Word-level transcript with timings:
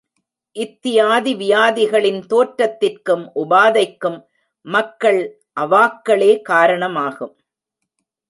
இத்தியாதி 0.55 1.33
வியாதிகளின் 1.35 2.21
தோற்றத்திற்கும் 2.29 3.25
உபாதைக்கும் 3.35 4.17
மக்கள் 4.65 5.21
அவாக்களே 5.59 6.41
காரணமாகும். 6.41 7.35